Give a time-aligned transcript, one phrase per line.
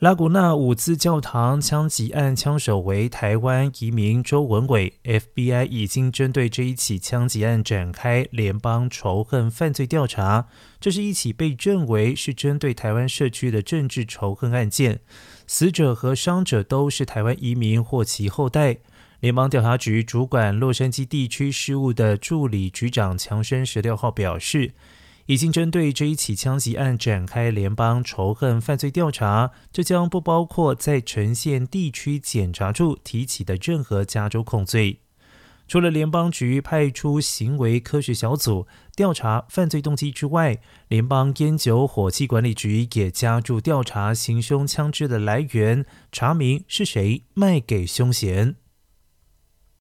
[0.00, 10.48] 拉古纳伍兹教堂枪击案枪手为台湾移民周文伟，FBI 已经针对这一起枪击案展开联邦仇恨犯罪调查。
[10.78, 15.00] 这是一起被认为是针对台湾社区的政治仇恨案件，
[15.46, 18.76] 死者和伤者都是台湾移民或其后代。
[19.20, 24.72] 联邦调查局主管洛杉矶地区事务的助理局长强生十六号表示。
[25.26, 35.00] 已经针对这一起枪击案展开联邦仇恨犯罪调查，这将不包括在呈县地区检察处提起的任何加州控罪。
[35.68, 48.54] 除了联邦局派出行为科学小组调查犯罪动机之外，联邦烟酒火器管理局也加注调查行凶枪支的来源，查明是谁卖给凶嫌。